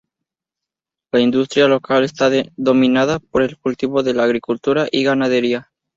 La 1.11 1.19
industria 1.19 1.67
local 1.67 2.03
está 2.03 2.31
dominada 2.57 3.19
por 3.19 3.43
el 3.43 3.59
cultivo 3.59 4.01
de 4.01 4.15
la 4.15 4.23
agricultura 4.23 4.87
y 4.91 5.03
ganadería. 5.03 5.69